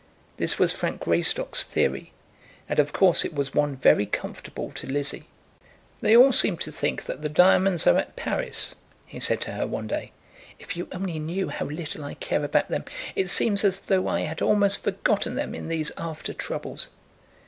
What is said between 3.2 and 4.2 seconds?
it was one very